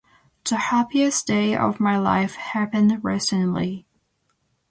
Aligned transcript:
The 0.45 0.55
happiest 0.57 1.27
day 1.27 1.55
of 1.55 1.79
my 1.79 1.95
life 1.95 2.33
happened 2.33 3.01
recently. 3.03 3.85